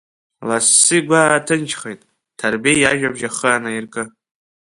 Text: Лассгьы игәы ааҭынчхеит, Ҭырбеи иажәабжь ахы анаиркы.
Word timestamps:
Лассгьы 0.47 0.95
игәы 0.99 1.17
ааҭынчхеит, 1.21 2.01
Ҭырбеи 2.37 2.77
иажәабжь 2.79 3.23
ахы 3.29 3.49
анаиркы. 3.55 4.03